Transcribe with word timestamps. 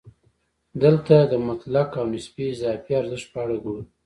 دلته 0.83 1.15
د 1.31 1.33
مطلق 1.47 1.89
او 1.99 2.05
نسبي 2.13 2.45
اضافي 2.53 2.91
ارزښت 3.01 3.27
په 3.33 3.37
اړه 3.43 3.55
ګورو 3.63 3.83